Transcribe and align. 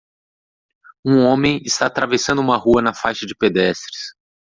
Um 1.05 1.19
homem 1.19 1.61
está 1.63 1.85
atravessando 1.85 2.41
uma 2.41 2.57
rua 2.57 2.81
na 2.81 2.91
faixa 2.91 3.23
de 3.27 3.35
pedestres. 3.35 4.15